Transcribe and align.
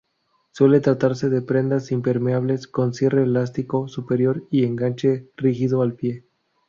Suele 0.49 0.79
tratarse 0.79 1.29
de 1.29 1.43
prendas 1.43 1.91
impermeables 1.91 2.67
con 2.67 2.95
cierre 2.95 3.21
elástico 3.21 3.87
superior 3.87 4.47
y 4.49 4.65
enganche 4.65 5.29
rígido 5.37 5.83
al 5.83 5.93
pie. 5.93 6.25